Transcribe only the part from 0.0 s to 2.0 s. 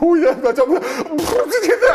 오야 나 정말 무슨 짓을